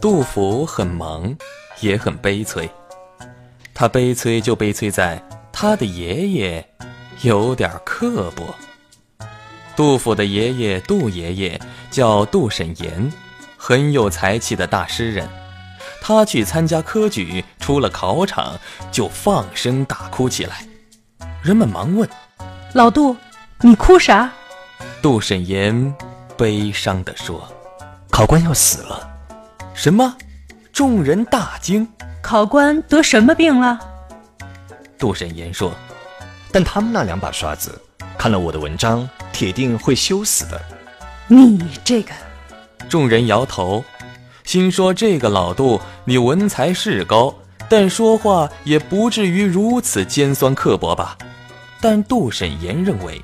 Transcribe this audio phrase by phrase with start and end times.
[0.00, 1.36] 杜甫很忙，
[1.80, 2.68] 也很悲催。
[3.72, 6.68] 他悲催就悲催在他的爷爷
[7.22, 8.54] 有点刻薄。
[9.74, 13.12] 杜甫的爷爷杜爷爷叫杜审言，
[13.56, 15.28] 很有才气的大诗人。
[16.00, 18.58] 他去参加科举，出了考场
[18.90, 20.66] 就放声大哭起来。
[21.42, 22.08] 人们忙问
[22.74, 23.16] ：“老杜，
[23.60, 24.32] 你哭啥？”
[25.00, 25.94] 杜审言
[26.36, 27.46] 悲伤地说
[28.10, 29.08] ：“考官要死了。”
[29.74, 30.16] 什么？
[30.72, 31.86] 众人大惊。
[32.22, 33.78] 考官得什么病了？
[34.96, 35.72] 杜审言说
[36.52, 37.80] ：“但他们那两把刷子
[38.16, 40.60] 看了我的文章，铁定会羞死的。”
[41.26, 42.12] 你这个……
[42.88, 43.84] 众人摇头，
[44.44, 47.34] 心说：“这个老杜，你文才是高，
[47.68, 51.18] 但说话也不至于如此尖酸刻薄吧？”
[51.80, 53.20] 但杜审言认为，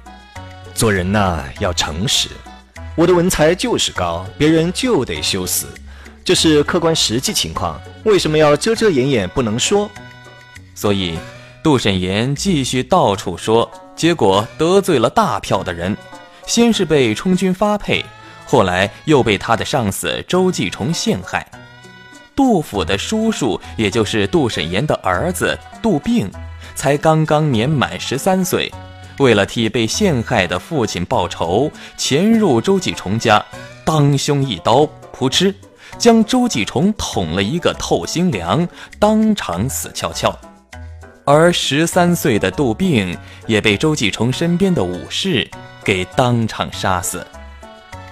[0.75, 2.29] 做人呐要诚实。
[2.99, 5.67] 我的文才就是高，别人就得羞死，
[6.25, 7.81] 这是客观实际情况。
[8.03, 9.89] 为什么要遮遮掩掩不能说？
[10.75, 11.17] 所以
[11.63, 15.97] 杜审言继续到处说，结果得罪了大票的人。
[16.45, 18.05] 先是被充军发配，
[18.45, 21.47] 后来又被他的上司周继崇陷害。
[22.35, 26.29] 杜甫的叔叔，也就是杜审言的儿子杜并。
[26.75, 28.73] 才刚刚年满十三岁，
[29.19, 33.45] 为了替被陷害的父亲报仇，潜入周继崇家，
[33.85, 35.55] 当胸一刀，扑哧，
[35.99, 38.67] 将周继崇捅了一个透心凉，
[38.99, 40.37] 当场死翘翘。
[41.25, 45.47] 而十三岁的杜并也被周继崇身边的武士
[45.85, 47.27] 给当场杀死。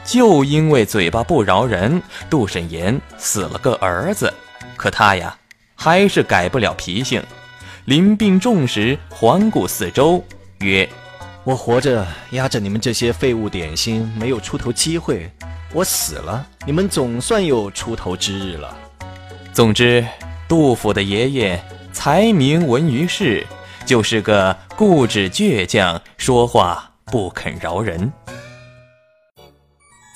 [0.05, 4.33] 就因为嘴巴不饶人，杜审言死了个儿子，
[4.77, 5.37] 可他呀，
[5.75, 7.23] 还是改不了脾性。
[7.87, 10.23] 临病重时，环顾四周，
[10.61, 10.89] 曰
[11.45, 15.31] ：“我活着压着你们这些废物点心，没有出头机会；
[15.73, 18.77] 我死了，你们总算有出头之日了。”
[19.53, 20.07] 总之，
[20.49, 21.63] 杜甫的爷爷
[21.93, 23.47] 才名闻于世，
[23.85, 28.13] 就是个固执倔强、说话不肯饶人。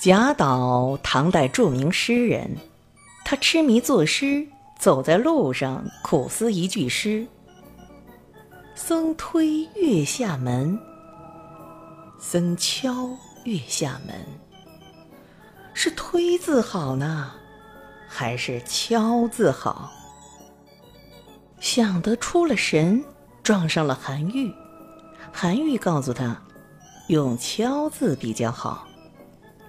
[0.01, 2.57] 贾岛，唐代著名诗人，
[3.23, 4.47] 他痴迷作诗，
[4.79, 7.27] 走在路上苦思一句诗。
[8.83, 10.77] 僧推月下门，
[12.19, 13.11] 僧敲
[13.43, 14.15] 月下门。
[15.71, 17.31] 是推字好呢，
[18.07, 19.91] 还是敲字好？
[21.59, 23.05] 想得出了神，
[23.43, 24.51] 撞上了韩愈。
[25.31, 26.41] 韩愈告诉他，
[27.07, 28.87] 用敲字比较好。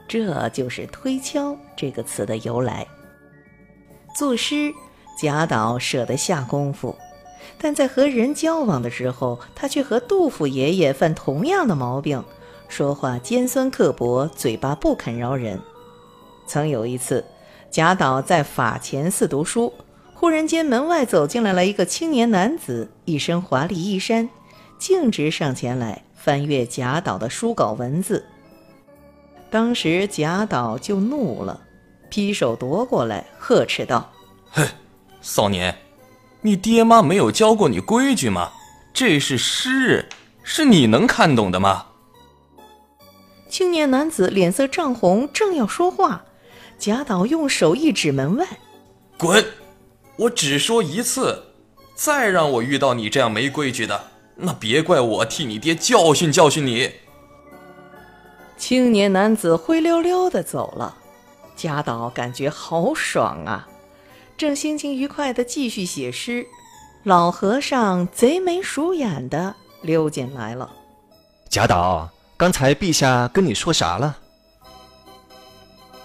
[0.08, 2.86] 这就是“推敲”这个词的由来。
[4.16, 4.72] 作诗，
[5.20, 6.96] 贾岛舍得下功夫。
[7.58, 12.24] 但在和人交往的时候，他却和杜甫爷爷犯同样的毛病，
[12.68, 15.60] 说话尖酸刻薄，嘴巴不肯饶人。
[16.46, 17.24] 曾有一次，
[17.70, 19.72] 贾岛在法前寺读书，
[20.14, 24.28] 忽然间门外走进来了一个青年男子，一身华丽衣衫，
[24.78, 28.24] 径直上前来翻阅贾岛的书稿文字。
[29.50, 31.60] 当时贾岛就怒了，
[32.08, 34.10] 劈手夺过来，呵斥道
[34.50, 34.66] ：“嘿，
[35.20, 35.74] 少年！”
[36.42, 38.50] 你爹妈没有教过你规矩吗？
[38.92, 40.08] 这是诗，
[40.42, 41.86] 是你能看懂的吗？
[43.48, 46.24] 青年男子脸色涨红，正要说话，
[46.78, 48.46] 贾岛用手一指门外
[49.16, 49.44] ：“滚！
[50.16, 51.54] 我只说一次，
[51.94, 56.90] 再让我遇到你这样没规矩的，那别怪我替你爹教训教训你。”
[58.58, 60.96] 青年男子灰溜溜的走了，
[61.56, 63.68] 贾岛感觉好爽啊！
[64.36, 66.46] 正心情愉快地继续写诗，
[67.04, 70.70] 老和尚贼眉鼠眼地溜进来了。
[71.48, 74.18] 贾岛，刚才陛下跟你说啥了？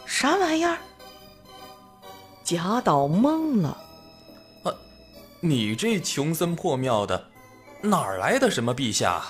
[0.06, 0.78] 啥玩意儿？
[2.44, 3.70] 贾岛懵了。
[4.64, 4.74] 啊，
[5.40, 7.30] 你这穷僧破庙的，
[7.82, 9.22] 哪儿来的什么陛下？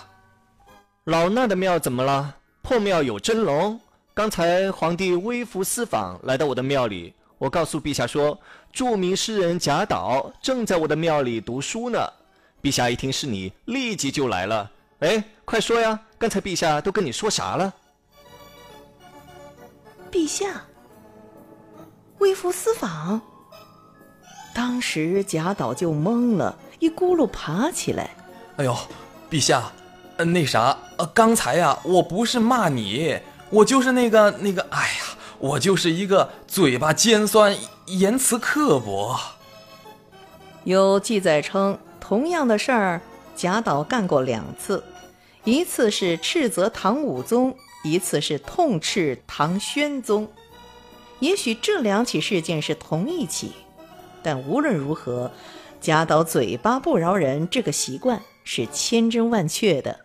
[1.06, 2.36] 老衲的庙怎么了？
[2.62, 3.80] 破庙有真龙。
[4.14, 7.14] 刚才皇帝微服私访，来到我的庙里。
[7.38, 8.40] 我告诉陛下说，
[8.74, 12.00] 著名诗人贾岛正在我的庙里读书呢。
[12.64, 14.72] 陛下一听是你，立即就来了。
[15.00, 17.72] 哎，快说呀，刚才陛下都跟你说啥了？
[20.12, 20.64] 陛下，
[22.18, 23.22] 微服私访。
[24.56, 28.10] 当时贾岛就懵了，一咕噜爬起来。
[28.56, 28.76] 哎呦，
[29.30, 29.72] 陛下，
[30.18, 33.20] 那啥，呃，刚才呀，我不是骂你，
[33.52, 35.07] 我就是那个那个，哎呀。
[35.40, 37.56] 我就是一个嘴巴尖酸、
[37.86, 39.16] 言辞刻薄。
[40.64, 43.02] 有记载称，同样的事儿，
[43.36, 44.84] 贾岛干过两次，
[45.44, 50.28] 一次是斥责唐武宗，一次是痛斥唐宣宗。
[51.20, 53.52] 也许这两起事件是同一起，
[54.22, 55.32] 但无论如何，
[55.80, 60.00] 贾岛嘴巴不饶人这个习惯是千真万确的。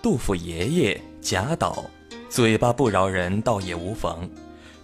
[0.00, 1.84] 杜甫爷爷、贾岛，
[2.28, 4.28] 嘴巴不饶人倒也无妨，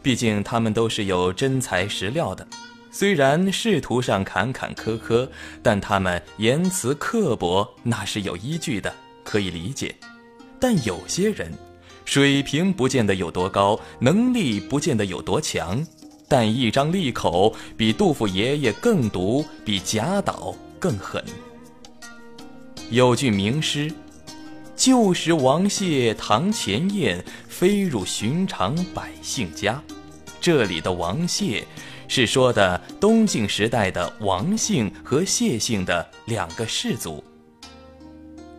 [0.03, 2.47] 毕竟他们都是有真材实料的。
[2.91, 5.29] 虽然仕途上坎坎坷坷，
[5.63, 8.93] 但他们言辞刻薄，那是有依据的，
[9.23, 9.95] 可以理解。
[10.59, 11.53] 但有些人，
[12.05, 15.85] 水平不见得有多高，能力不见得有多强，
[16.29, 21.23] 但一张利口比杜甫爷爷更毒，比贾岛更狠。
[22.91, 23.93] 有句名诗
[24.77, 29.83] ：“旧时王谢堂前燕，飞入寻常百姓家。”
[30.41, 31.65] 这里的王谢。
[32.07, 37.25] 是说的东晋时代的王姓和谢姓的两个氏族。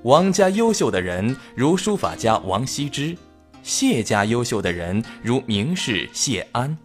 [0.01, 3.15] 王家优秀的人如书法家王羲之，
[3.61, 6.75] 谢家优秀的人如名士谢安。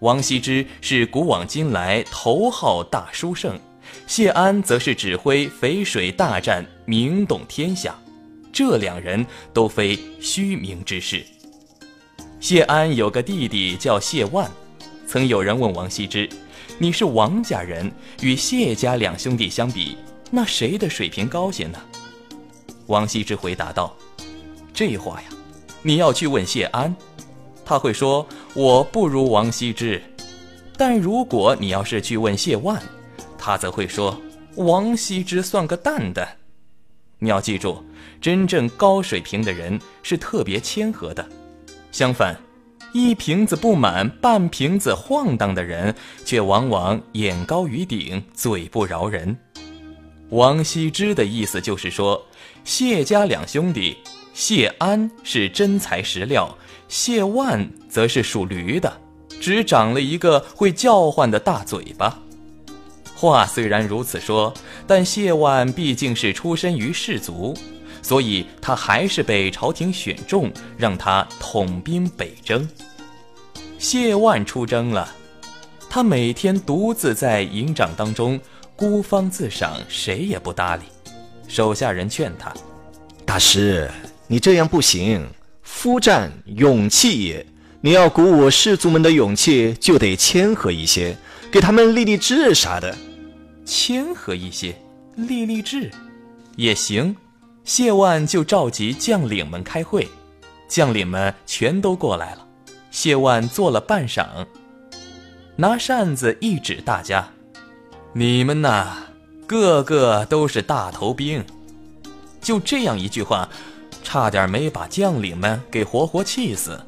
[0.00, 3.60] 王羲之是古往今来头号大书圣，
[4.06, 7.94] 谢安则是指挥淝水大战名动天下。
[8.52, 11.24] 这两人都非虚名之士。
[12.40, 14.50] 谢安有个弟弟叫谢万。
[15.06, 16.28] 曾有人问王羲之
[16.78, 17.92] ：“你是王家人，
[18.22, 19.96] 与谢家两兄弟相比，
[20.30, 21.78] 那谁的水平高些呢？”
[22.86, 23.94] 王羲之回答道
[24.72, 25.28] ：“这话呀，
[25.82, 26.94] 你要去问谢安，
[27.64, 30.00] 他会说我不如王羲之；
[30.78, 32.80] 但如果你要是去问谢万，
[33.36, 34.20] 他则会说
[34.56, 36.36] 王羲之算个蛋蛋。
[37.20, 37.84] 你要记住，
[38.20, 41.24] 真正高水平的人是特别谦和的，
[41.92, 42.36] 相反。”
[42.92, 45.94] 一瓶子不满，半瓶子晃荡的人，
[46.24, 49.38] 却往往眼高于顶，嘴不饶人。
[50.30, 52.20] 王羲之的意思就是说，
[52.64, 53.96] 谢家两兄弟，
[54.34, 56.52] 谢安是真材实料，
[56.88, 59.00] 谢万则是属驴的，
[59.40, 62.18] 只长了一个会叫唤的大嘴巴。
[63.20, 64.52] 话虽然如此说，
[64.86, 67.54] 但谢万毕竟是出身于士族。
[68.02, 72.66] 所以他还是被朝廷选中，让他统兵北征。
[73.78, 75.06] 谢万出征了，
[75.90, 78.40] 他每天独自在营帐当中
[78.74, 80.84] 孤芳自赏，谁也不搭理。
[81.46, 82.50] 手下人劝他
[83.26, 83.90] ：“大师，
[84.26, 85.22] 你这样不行。
[85.62, 87.44] 夫战，勇气也。
[87.82, 91.14] 你要鼓舞士卒们的勇气，就得谦和一些，
[91.50, 92.96] 给他们立立志啥的。
[93.70, 94.74] 谦和一些，
[95.14, 95.92] 立立志，
[96.56, 97.16] 也行。”
[97.62, 100.08] 谢万就召集将领们开会，
[100.66, 102.44] 将领们全都过来了。
[102.90, 104.26] 谢万坐了半晌，
[105.54, 107.28] 拿扇子一指大家
[108.12, 108.96] ：“你们呐，
[109.46, 111.44] 个个都是大头兵。”
[112.42, 113.48] 就这样一句话，
[114.02, 116.80] 差点没把将领们给活活气死。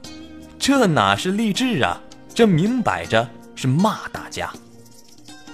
[0.58, 2.02] 这哪是励志啊？
[2.34, 4.52] 这明摆着是骂大家。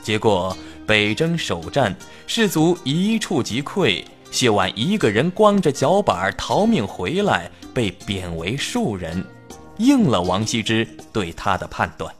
[0.02, 0.56] 结果
[0.88, 1.94] 北征首战，
[2.26, 4.02] 士卒一触即溃。
[4.30, 9.22] 谢万一个人光着脚板逃命回来，被贬为庶人，
[9.76, 12.10] 应了王羲之对他的判断。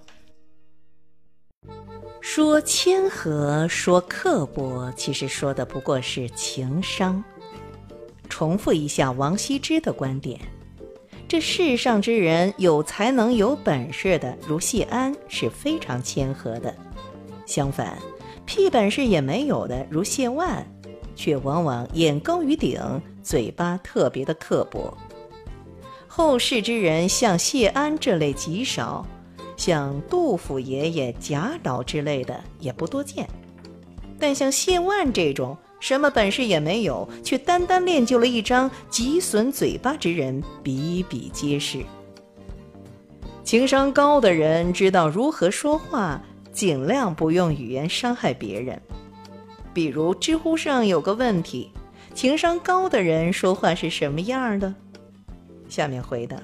[2.20, 7.24] 说谦和，说刻薄，其实说的不过是情商。
[8.28, 10.38] 重复一下王羲之的观点：
[11.26, 16.70] 这世上之人，有才能、有本事的，如谢安是非常谦和的；
[17.46, 17.98] 相反，
[18.48, 20.66] 屁本事也没有的，如谢万。
[21.14, 22.80] 却往往眼高于顶，
[23.22, 24.96] 嘴巴特别的刻薄。
[26.06, 29.06] 后世之人像谢安这类极少，
[29.56, 33.28] 像杜甫爷爷、贾岛之类的也不多见。
[34.18, 41.80] 但像谢万这种什么本事也没有，却单单练就了一张极损嘴巴之人，比比皆是。
[43.44, 46.22] 情商高的人知道如何说话，
[46.58, 48.82] 尽量不用语言伤害别人。
[49.72, 51.70] 比如知乎上有个问题：
[52.14, 54.74] 情商高的人说话是什么样的？
[55.68, 56.36] 下面回答：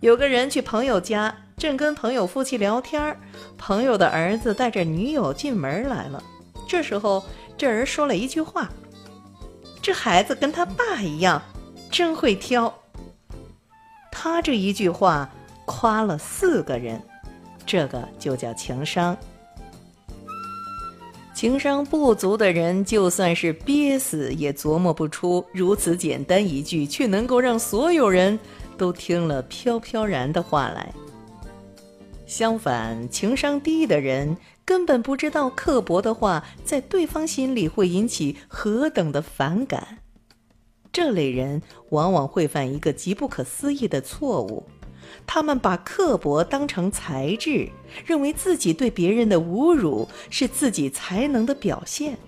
[0.00, 3.18] 有个人去朋友家，正跟朋友夫妻聊天，
[3.56, 6.22] 朋友的儿子带着女友进门来了。
[6.68, 7.24] 这时候，
[7.56, 8.68] 这人说了一句话
[9.80, 11.40] ：“这孩子跟他爸一样，
[11.90, 12.70] 真会挑。”
[14.12, 15.30] 他这一句话
[15.64, 17.02] 夸了四个人，
[17.66, 19.16] 这个就叫情商。
[21.34, 28.38] 情商不足的人，就算是憋死也琢磨不出如此简单一句，却能够让所有人
[28.76, 30.92] 都听了飘飘然的话来。
[32.26, 39.98] 相反，情商低的人根本不知道刻薄的话在对方心里会引起何等的反感。
[40.92, 44.64] 这类人往往会犯一个极不可思议的错误，
[45.26, 47.68] 他们把刻薄当成才智，
[48.04, 52.18] 认为自己对别人的侮辱是自己才能的表现。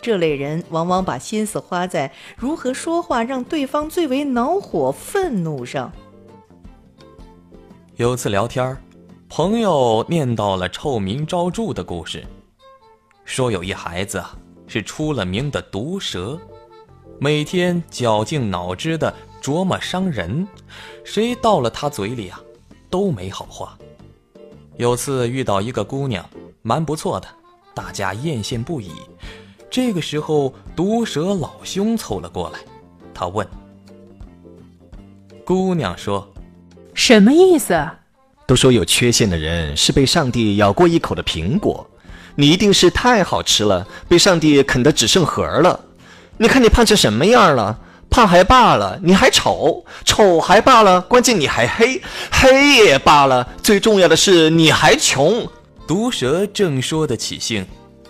[0.00, 5.90] 这类人往往把心思花在如何说话让对方最为恼火、愤怒上。
[7.96, 8.76] 有次聊天
[9.28, 12.24] 朋友念叨了臭名昭著的故事，
[13.24, 14.22] 说有一孩子
[14.66, 16.38] 是出了名的毒舌，
[17.18, 19.12] 每天绞尽脑汁的
[19.44, 20.48] 琢磨伤人，
[21.04, 22.40] 谁到了他嘴里啊
[22.88, 23.76] 都没好话。
[24.78, 26.24] 有次遇到一个姑娘，
[26.62, 27.28] 蛮不错的，
[27.74, 28.90] 大家艳羡不已。
[29.70, 32.60] 这个时候，毒蛇老兄凑了过来，
[33.12, 33.46] 他问
[35.44, 36.26] ：“姑娘说，
[36.94, 37.78] 什么意思？
[38.46, 41.86] 都说有缺陷的人是被上帝咬过一口的苹果，
[42.34, 45.84] 你一定是太好吃了，被上帝啃得只剩核了。
[46.38, 47.78] 你看你胖成什么样了？
[48.14, 55.44] 胖还罢了，你还丑，丑还罢了，关键你还黑，黑也罢了，最重要的是你还穷。”
[55.84, 57.66] 毒蛇正说得起兴，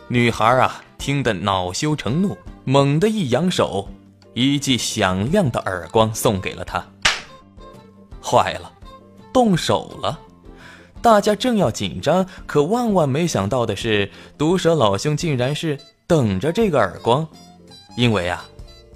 [0.09, 0.83] 女孩啊。
[0.99, 3.89] 听得恼羞成怒，猛地一扬手，
[4.35, 6.85] 一记响亮的耳光送给了他。
[8.23, 8.71] 坏了，
[9.33, 10.19] 动手了！
[11.01, 17.27] 大家正要紧张，可万万没想到的是，毒蛇老兄竟然是等着这个耳光，
[17.97, 18.45] 因为啊，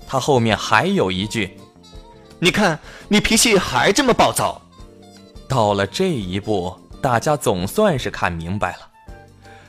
[0.09, 1.57] 他后面还有一句
[2.41, 4.61] ：“你看，你脾气还这么暴躁。”
[5.47, 8.79] 到了这一步，大家总算是看明白了，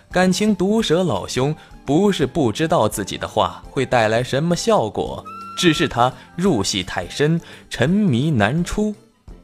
[0.10, 1.56] 感情毒蛇老兄。
[1.86, 5.26] 不是不知道自己的话会带来什么效果，
[5.58, 8.94] 只是他入戏太深，沉迷难出，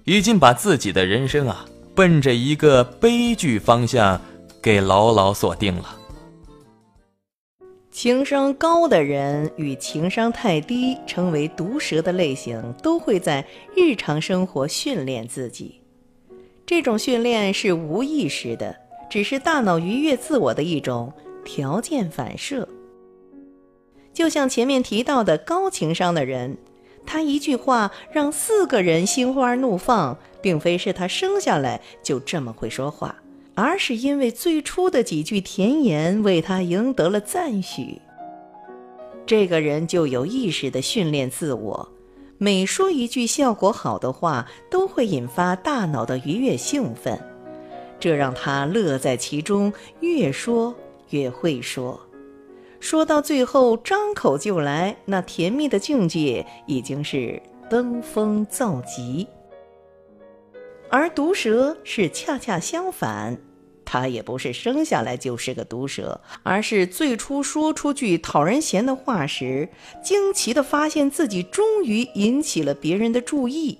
[0.03, 4.21] 已经把自己的人生啊，奔着一个悲剧方向
[4.61, 5.95] 给牢牢锁定了。
[7.97, 15.79] 情商高的人与情商太低、成为毒蛇的类型，都会在日常生活训练自己。
[16.65, 18.75] 这种训练是无意识的，
[19.09, 21.13] 只是大脑愉悦自我的一种。
[21.45, 22.67] 条件反射，
[24.13, 26.57] 就像前面提到的高情商的人，
[27.05, 33.15] 他一句话让四个人心花怒放，并非是他生下来就这么会说话，
[33.55, 38.01] 而是因为最初的几句甜言为他赢得了赞许。
[39.25, 41.89] 这个人就有意识的训练自我，
[42.37, 47.19] 每说一句效果好的话，都会引发大脑的愉悦兴奋，
[47.99, 50.75] 这让他乐在其中，越说。
[51.11, 51.99] 越会说，
[52.79, 59.27] 说到最后张口就来，那甜蜜的境界已经是登峰造极。
[60.89, 63.37] 而毒蛇是恰恰相反，
[63.85, 69.69] 他也不是生下来就是个毒蛇，而是最初说出句讨人嫌的话时，
[70.03, 73.77] 惊奇地发现自己终于引起了别人的注意，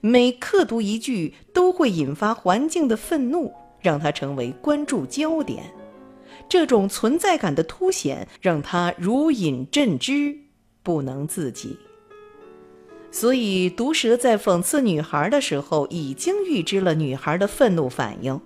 [0.00, 5.62] 每刻读一句都会引发环境的愤怒，让他成为关注焦点。
[6.48, 10.36] 这种存在感的凸显，让他如饮鸩汁，
[10.82, 11.78] 不能自己。
[13.10, 18.40] 所以，毒蛇在讽刺女孩的时候，已经预知了女孩的愤怒反应，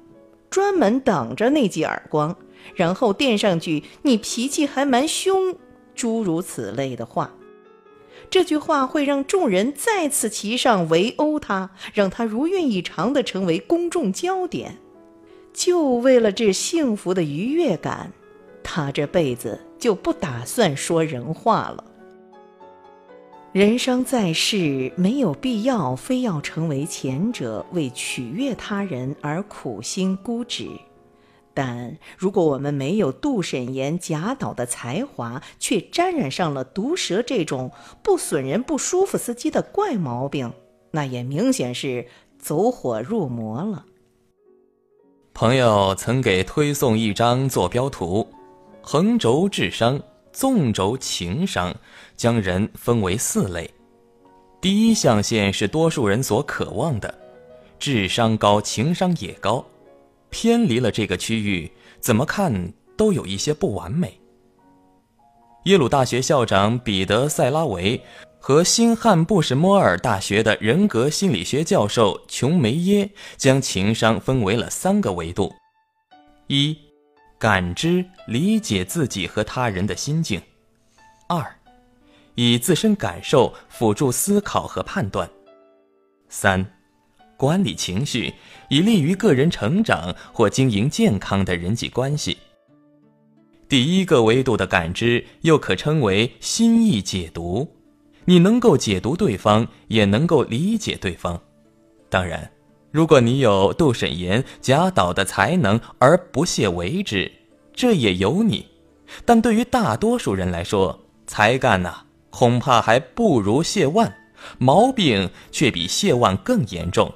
[0.51, 2.37] 专门等着那记耳光，
[2.75, 5.57] 然后垫上句“你脾气还蛮凶”
[5.95, 7.33] 诸如此类的话。
[8.31, 14.79] 这句话会让众人再次齐上围殴他，让他如愿以偿地成为公众焦点。
[15.55, 18.13] 就为了这幸福的愉悦感，
[18.63, 21.85] 他这辈子就不打算说人话了。
[23.55, 30.69] 人生在世，没有必要非要成为前者，为取悦他人而苦心孤诣。
[31.55, 40.53] 但如果我们没有杜审言、贾岛的才华，却沾染上了毒蛇这种不损人不舒服司机的怪毛病，
[40.91, 42.07] 那也明显是
[42.39, 43.87] 走火入魔了。
[45.33, 48.29] 朋友曾给推送一张坐标图，
[48.83, 49.99] 横轴智商，
[50.39, 51.75] 纵轴情商，
[52.17, 53.69] 将人分为四类。
[54.61, 57.13] 第一象限是多数人所渴望的，
[57.77, 59.67] 智商高，情商也高。
[60.31, 61.69] 偏离了这个区域，
[61.99, 64.17] 怎么看都有一些不完美。
[65.65, 68.01] 耶鲁大学校长彼得·塞拉维。
[68.39, 75.53] 和新罕布什摩尔大学的人格心理学教授琼梅耶将情商分为了三个维度：
[76.47, 76.79] 一、
[77.39, 80.41] 感知理解自己和他人的心境；
[81.29, 81.55] 二、
[82.35, 85.25] 以自身感受辅助思考和判断；
[86.29, 86.67] 三、
[87.37, 88.35] 管理情绪
[88.69, 92.37] 以利于个人成长或经营健康的人际关系。
[93.69, 97.77] 第一个维度的感知又可称为心意解读。
[98.25, 101.41] 你能够解读对方，也能够理解对方。
[102.11, 102.51] 当然，
[102.91, 107.31] 如果你有杜审言、贾岛的才能而不屑为之，
[107.75, 108.65] 这也由你；
[109.25, 114.13] 但对于大多数人来说，才干呐，恐怕还不如谢万，
[114.57, 117.13] 毛病却比谢万更严重，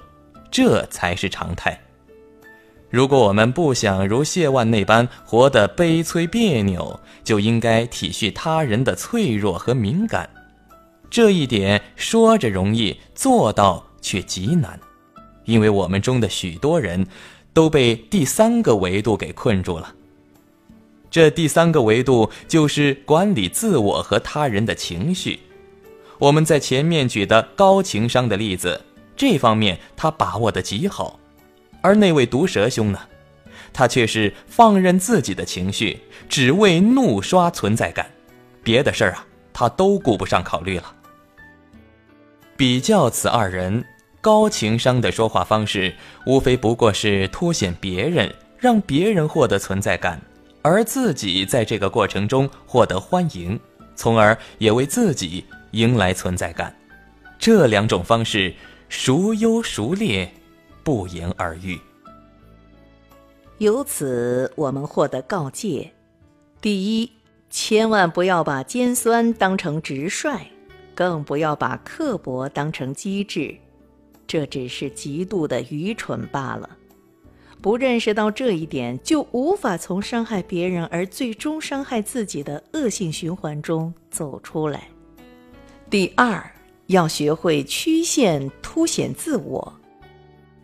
[0.51, 1.81] 这才是常态。
[2.91, 10.29] 如果我们不想如谢万那般活得悲催别扭，就应该体恤他人的脆弱和敏感。
[11.09, 14.79] 这一点说着容易，做到却极难。
[15.45, 17.07] 因为我们中的许多人，
[17.53, 19.95] 都被第三个维度给困住了。
[21.11, 25.41] 这第三个维度就是管理自我和他人的情绪。
[26.19, 28.81] 我们在前面举的高情商的例子，
[29.17, 31.19] 这方面他把握的极好，
[31.83, 32.99] 而那位毒蛇兄呢，
[33.73, 38.11] 他却是放任自己的情绪，只为怒刷存在感，
[38.63, 40.95] 别的事儿啊，他都顾不上考虑了。
[42.57, 43.85] 比较此二人。
[44.23, 45.93] 高情商的说话方式，
[46.27, 50.23] 无非不过是凸显别人，让别人获得存在感，
[50.63, 53.59] 而自己在这个过程中获得欢迎，
[53.97, 56.73] 从而也为自己迎来存在感。
[57.37, 58.55] 这两种方式
[58.89, 60.33] 孰优孰劣，
[60.85, 61.77] 不言而喻。
[63.59, 65.91] 由此，我们获得告诫：
[66.61, 67.11] 第一，
[67.51, 70.47] 千万不要把尖酸当成直率，
[70.95, 73.57] 更不要把刻薄当成机智。
[74.33, 76.79] 这只是极度的愚蠢罢了，
[77.61, 84.89] 不认识到这一点，就无法从伤害别人而最终伤害自己的恶性循环中走出来。
[85.91, 86.51] 第二，
[86.87, 89.71] 要学会曲线凸显自我，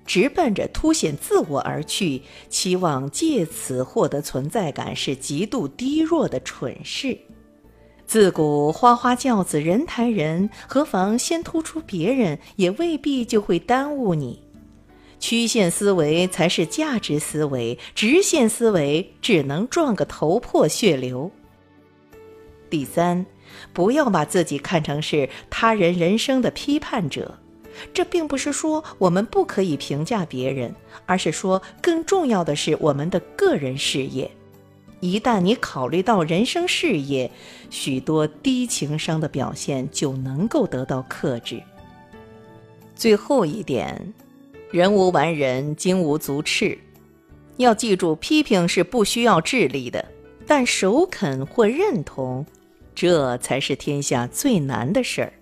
[0.06, 7.18] 直奔着凸显自我而去，期望借此获得存在感，是极度低弱的蠢事。
[8.08, 14.42] 自古花花轿子人抬人，何妨先突出别人，也未必就会耽误你。
[15.20, 21.30] 曲线思维才是价值思维，直线思维只能撞个头破血流。
[22.70, 23.26] 第三，
[23.74, 27.38] 不要把自己看成是他人人生的批判者，
[27.92, 34.30] 这并不是说我们不可以评价别人，而是说更重要的是我们的个人事业。
[35.00, 37.30] 一旦你考虑到人生事业，
[37.70, 41.62] 许多低情商的表现就能够得到克制。
[42.94, 44.12] 最后一点，
[44.70, 46.76] 人无完人，金无足赤。
[47.58, 50.04] 要记住，批评是不需要智力的，
[50.46, 52.44] 但首肯或认同，
[52.94, 55.32] 这才是天下最难的事儿。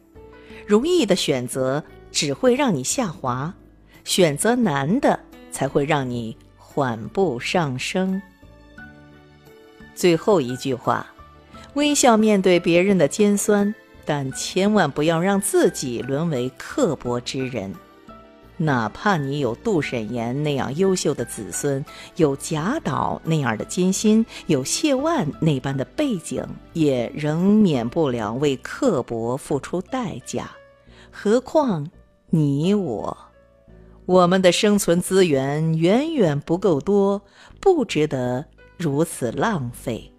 [0.66, 3.54] 容易的选择只会让你下滑，
[4.04, 5.18] 选择难的
[5.50, 8.20] 才会让你缓步上升。
[9.96, 11.06] 最后一句话，
[11.74, 17.74] 微笑面对别人的尖酸，但千万不要让自己沦为刻薄之人。
[18.58, 21.84] 哪怕你有杜审言那样优秀的子孙，
[22.16, 30.50] 有贾岛那样的艰辛，有谢万那般的背景，也仍免不了为刻薄付出代价。
[31.10, 31.86] 何况
[32.30, 33.16] 你我，
[34.06, 37.20] 我们的生存资源远远不够多，
[37.60, 38.46] 不值得。
[38.78, 40.15] 如此浪费。